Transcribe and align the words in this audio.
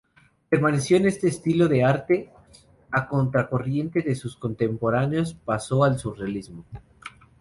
Permaneció 0.49 0.97
en 0.97 1.05
este 1.05 1.27
estilo 1.27 1.67
de 1.67 1.83
arte, 1.83 2.31
a 2.89 3.07
contracorriente 3.07 4.01
de 4.01 4.15
sus 4.15 4.35
contemporáneos, 4.35 5.35
pasó 5.35 5.83
al 5.83 5.99
surrealismo. 5.99 6.65